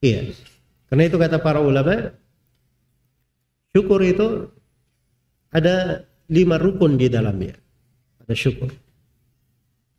Iya. 0.00 0.32
Karena 0.88 1.02
itu 1.06 1.16
kata 1.20 1.38
para 1.38 1.60
ulama, 1.60 2.10
syukur 3.76 4.00
itu 4.02 4.48
ada 5.52 6.08
lima 6.26 6.56
rukun 6.56 6.96
di 6.96 7.06
dalamnya. 7.06 7.54
Ada 8.24 8.34
syukur. 8.34 8.72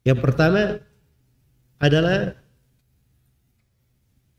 Yang 0.02 0.20
pertama 0.20 0.82
adalah 1.78 2.34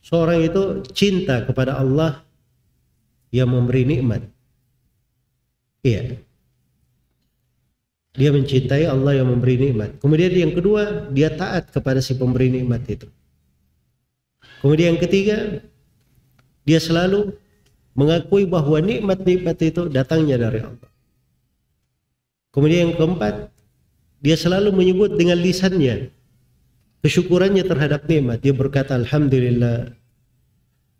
seorang 0.03 0.43
itu 0.43 0.83
cinta 0.91 1.47
kepada 1.47 1.79
Allah 1.79 2.27
yang 3.31 3.49
memberi 3.49 3.87
nikmat. 3.87 4.23
Iya. 5.87 6.19
Dia 8.13 8.29
mencintai 8.29 8.85
Allah 8.85 9.25
yang 9.25 9.33
memberi 9.33 9.57
nikmat. 9.57 9.97
Kemudian 10.03 10.37
yang 10.37 10.53
kedua, 10.53 11.09
dia 11.09 11.33
taat 11.33 11.73
kepada 11.73 12.05
si 12.05 12.13
pemberi 12.13 12.53
nikmat 12.53 12.85
itu. 12.85 13.09
Kemudian 14.63 14.95
yang 14.95 15.03
ketiga, 15.03 15.59
dia 16.63 16.79
selalu 16.79 17.35
mengakui 17.99 18.47
bahwa 18.47 18.79
nikmat-nikmat 18.79 19.59
itu 19.59 19.91
datangnya 19.91 20.39
dari 20.39 20.63
Allah. 20.63 20.91
Kemudian 22.55 22.81
yang 22.89 22.95
keempat, 22.95 23.51
dia 24.23 24.39
selalu 24.39 24.71
menyebut 24.71 25.19
dengan 25.19 25.37
lisannya 25.43 26.15
kesyukurannya 27.03 27.67
terhadap 27.67 28.07
nikmat. 28.07 28.39
Dia 28.39 28.55
berkata 28.55 28.95
alhamdulillah. 28.95 29.91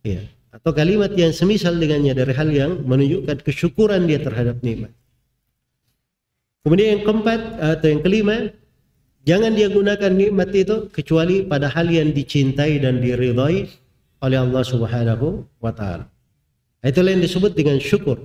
Ya. 0.03 0.27
Atau 0.53 0.75
kalimat 0.75 1.15
yang 1.15 1.33
semisal 1.33 1.79
dengannya 1.79 2.13
dari 2.13 2.35
hal 2.35 2.51
yang 2.51 2.83
menunjukkan 2.85 3.41
kesyukuran 3.47 4.05
dia 4.11 4.21
terhadap 4.21 4.61
nikmat. 4.61 4.93
Kemudian 6.67 6.99
yang 6.99 7.03
keempat 7.07 7.41
atau 7.59 7.87
yang 7.89 8.03
kelima, 8.05 8.37
jangan 9.27 9.53
dia 9.55 9.69
gunakan 9.71 10.13
nikmat 10.13 10.51
itu 10.55 10.91
kecuali 10.91 11.47
pada 11.47 11.71
hal 11.71 11.91
yang 11.91 12.11
dicintai 12.11 12.83
dan 12.83 13.03
diridhai 13.03 13.71
oleh 14.23 14.39
Allah 14.39 14.63
Subhanahu 14.63 15.43
wa 15.59 15.73
taala. 15.75 16.07
Itulah 16.83 17.15
yang 17.15 17.23
disebut 17.23 17.55
dengan 17.55 17.79
syukur 17.79 18.19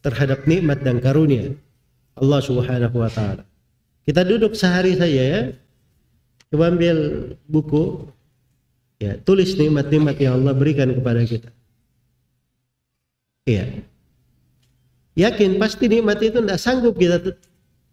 terhadap 0.00 0.48
nikmat 0.48 0.80
dan 0.80 1.00
karunia 1.00 1.52
Allah 2.16 2.40
Subhanahu 2.40 2.96
wa 2.96 3.10
taala. 3.12 3.44
Kita 4.04 4.24
duduk 4.24 4.56
sehari 4.56 4.96
saja 4.96 5.20
ya. 5.20 5.40
Coba 6.50 6.72
ambil 6.74 6.96
buku 7.46 8.10
ya, 8.98 9.16
tulis 9.22 9.54
nikmat-nikmat 9.54 10.18
yang 10.18 10.42
Allah 10.42 10.52
berikan 10.56 10.90
kepada 10.90 11.22
kita. 11.22 11.50
Iya. 13.46 13.86
Yakin 15.14 15.62
pasti 15.62 15.86
nikmat 15.86 16.18
itu 16.22 16.38
tidak 16.42 16.58
sanggup 16.58 16.98
kita 16.98 17.22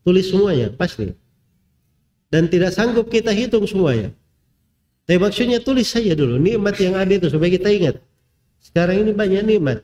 tulis 0.01 0.25
semuanya, 0.31 0.73
pasti. 0.73 1.13
Dan 2.27 2.51
tidak 2.51 2.75
sanggup 2.75 3.07
kita 3.07 3.31
hitung 3.31 3.63
semuanya. 3.63 4.11
Tapi 5.07 5.23
maksudnya 5.23 5.63
tulis 5.63 5.87
saja 5.87 6.11
dulu 6.11 6.35
nikmat 6.35 6.75
yang 6.83 6.99
ada 6.99 7.07
itu 7.07 7.31
supaya 7.31 7.47
kita 7.47 7.71
ingat. 7.71 7.95
Sekarang 8.59 9.07
ini 9.07 9.15
banyak 9.15 9.43
nikmat. 9.47 9.79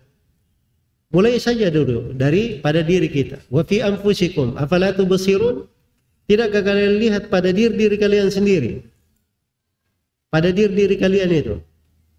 Mulai 1.16 1.39
saja 1.39 1.72
dulu 1.72 2.11
dari 2.11 2.59
pada 2.59 2.83
diri 2.83 3.08
kita. 3.08 3.39
Wa 3.47 3.63
fi 3.63 3.80
anfusikum 3.80 4.59
afala 4.59 4.91
tubsirun? 4.91 5.63
Tidakkah 6.27 6.63
kalian 6.63 7.00
lihat 7.00 7.23
pada 7.31 7.55
diri 7.55 7.72
diri 7.75 7.95
kalian 7.95 8.27
sendiri? 8.27 8.83
Pada 10.28 10.52
diri 10.52 10.73
diri 10.75 10.95
kalian 11.00 11.31
itu. 11.31 11.55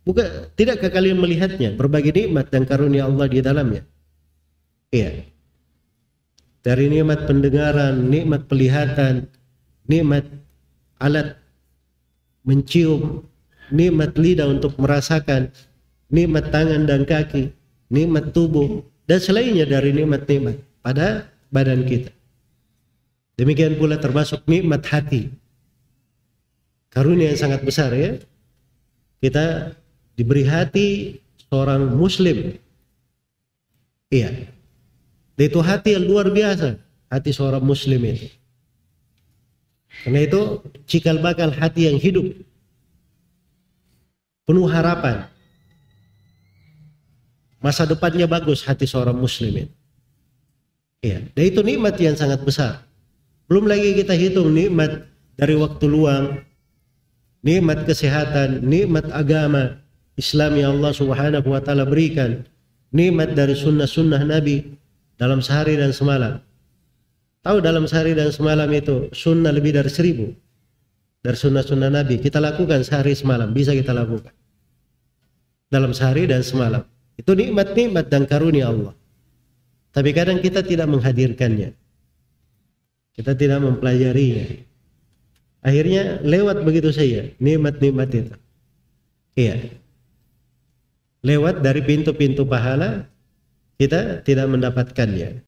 Bukan 0.05 0.53
tidakkah 0.57 0.89
kalian 0.89 1.21
melihatnya 1.21 1.77
berbagai 1.77 2.13
nikmat 2.13 2.49
dan 2.49 2.65
karunia 2.65 3.05
Allah 3.05 3.27
di 3.29 3.41
dalamnya? 3.41 3.83
Iya. 4.93 5.29
Dari 6.65 6.89
nikmat 6.89 7.29
pendengaran, 7.29 8.09
nikmat 8.09 8.49
pelihatan, 8.49 9.29
nikmat 9.89 10.25
alat 11.01 11.37
mencium, 12.45 13.25
nikmat 13.73 14.15
lidah 14.15 14.49
untuk 14.49 14.77
merasakan, 14.77 15.49
nikmat 16.13 16.53
tangan 16.53 16.85
dan 16.85 17.09
kaki, 17.09 17.51
nikmat 17.89 18.37
tubuh, 18.37 18.85
dan 19.09 19.21
selainnya 19.21 19.69
dari 19.69 19.93
nikmat-nikmat 19.93 20.61
pada 20.85 21.29
badan 21.53 21.85
kita. 21.85 22.13
Demikian 23.35 23.77
pula 23.81 23.99
termasuk 23.99 24.47
nikmat 24.47 24.85
hati. 24.87 25.33
Karunia 26.93 27.35
yang 27.35 27.41
sangat 27.41 27.67
besar 27.67 27.91
ya. 27.91 28.15
Kita 29.19 29.75
diberi 30.15 30.47
hati 30.47 31.19
seorang 31.51 31.99
muslim. 31.99 32.55
Iya. 34.15 34.47
Itu 35.35 35.59
hati 35.59 35.99
yang 35.99 36.07
luar 36.07 36.31
biasa, 36.31 36.79
hati 37.11 37.35
seorang 37.35 37.67
muslim 37.67 37.99
itu. 38.07 38.31
Karena 40.05 40.21
itu 40.21 40.61
cikal 40.85 41.17
bakal 41.25 41.49
hati 41.49 41.89
yang 41.89 41.97
hidup, 41.97 42.29
penuh 44.45 44.69
harapan. 44.69 45.25
Masa 47.65 47.89
depannya 47.89 48.29
bagus 48.29 48.61
hati 48.61 48.85
seorang 48.85 49.17
muslim 49.17 49.65
itu. 49.65 49.75
Iya, 51.01 51.25
dan 51.33 51.45
itu 51.49 51.61
nikmat 51.65 51.97
yang 52.01 52.17
sangat 52.17 52.45
besar. 52.45 52.85
Belum 53.49 53.65
lagi 53.65 53.97
kita 53.97 54.13
hitung 54.13 54.53
nikmat 54.53 55.09
dari 55.37 55.57
waktu 55.57 55.85
luang, 55.89 56.41
nikmat 57.45 57.89
kesehatan, 57.89 58.65
nikmat 58.65 59.09
agama 59.13 59.81
Islam 60.21 60.53
yang 60.57 60.71
Allah 60.81 60.93
Subhanahu 60.93 61.49
wa 61.49 61.61
taala 61.61 61.89
berikan, 61.89 62.45
nikmat 62.93 63.37
dari 63.37 63.53
sunnah-sunnah 63.53 64.21
Nabi, 64.25 64.77
dalam 65.17 65.45
sehari 65.45 65.77
dan 65.77 65.93
semalam. 65.93 66.41
Tahu 67.45 67.61
dalam 67.61 67.85
sehari 67.85 68.17
dan 68.17 68.33
semalam 68.33 68.67
itu 68.73 69.13
sunnah 69.13 69.53
lebih 69.53 69.77
dari 69.77 69.93
seribu. 69.93 70.33
Dari 71.21 71.37
sunnah-sunnah 71.37 71.93
Nabi. 71.93 72.17
Kita 72.17 72.41
lakukan 72.41 72.81
sehari 72.81 73.13
semalam. 73.13 73.53
Bisa 73.53 73.77
kita 73.77 73.93
lakukan. 73.93 74.33
Dalam 75.69 75.93
sehari 75.93 76.25
dan 76.25 76.41
semalam. 76.41 76.89
Itu 77.21 77.37
nikmat-nikmat 77.37 78.09
dan 78.09 78.25
karunia 78.25 78.73
Allah. 78.73 78.97
Tapi 79.93 80.11
kadang 80.17 80.41
kita 80.41 80.65
tidak 80.65 80.89
menghadirkannya. 80.89 81.77
Kita 83.15 83.37
tidak 83.37 83.61
mempelajarinya. 83.61 84.65
Akhirnya 85.65 86.21
lewat 86.21 86.61
begitu 86.65 86.93
saja 86.93 87.29
nikmat-nikmat 87.41 88.09
itu. 88.13 88.35
Iya. 89.37 89.73
Lewat 91.25 91.65
dari 91.65 91.81
pintu-pintu 91.81 92.45
pahala 92.45 93.09
kita 93.81 94.21
tidak 94.27 94.51
mendapatkannya. 94.51 95.41